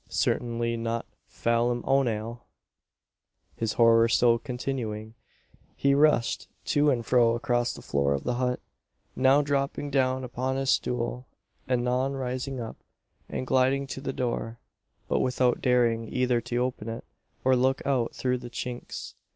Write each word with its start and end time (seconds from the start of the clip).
Certainly 0.09 0.77
not 0.77 1.05
"Phaylim 1.29 1.83
Onale." 1.83 2.39
His 3.55 3.73
horror 3.73 4.07
still 4.07 4.39
continuing, 4.39 5.13
he 5.75 5.93
rushed 5.93 6.47
to 6.73 6.89
and 6.89 7.05
fro 7.05 7.35
across 7.35 7.71
the 7.71 7.83
floor 7.83 8.15
of 8.15 8.23
the 8.23 8.33
hut; 8.33 8.59
now 9.15 9.43
dropping 9.43 9.91
down 9.91 10.23
upon 10.23 10.55
the 10.55 10.65
stool, 10.65 11.27
anon 11.69 12.13
rising 12.13 12.59
up, 12.59 12.77
and 13.29 13.45
gliding 13.45 13.85
to 13.85 14.01
the 14.01 14.11
door; 14.11 14.57
but 15.07 15.19
without 15.19 15.61
daring 15.61 16.11
either 16.11 16.41
to 16.41 16.57
open 16.57 16.89
it, 16.89 17.03
or 17.43 17.55
look 17.55 17.85
out 17.85 18.15
through 18.15 18.39
the 18.39 18.49
chinks. 18.49 19.13